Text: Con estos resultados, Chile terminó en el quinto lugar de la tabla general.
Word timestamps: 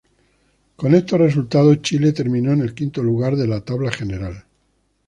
Con 0.77 0.95
estos 0.95 1.19
resultados, 1.19 1.83
Chile 1.83 2.11
terminó 2.11 2.53
en 2.53 2.61
el 2.61 2.73
quinto 2.73 3.03
lugar 3.03 3.35
de 3.35 3.45
la 3.45 3.61
tabla 3.63 3.91
general. 3.91 4.45